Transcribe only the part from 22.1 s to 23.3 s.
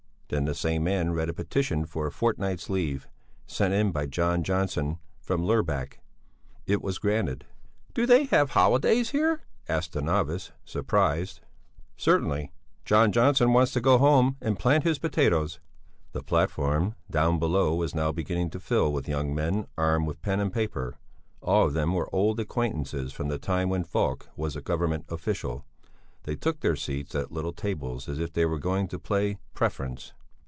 old acquaintances from